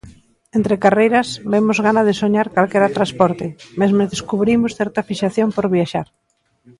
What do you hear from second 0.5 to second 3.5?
Entre carreiras vemos gana de soñar calquera transporte,